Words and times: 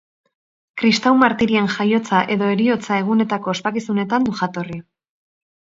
Kristau 0.81 1.11
martirien 1.23 1.69
jaiotza 1.75 2.23
edo 2.37 2.49
heriotza-egunetako 2.55 3.55
ospakizunetan 3.55 4.29
du 4.29 4.37
jatorri. 4.43 4.83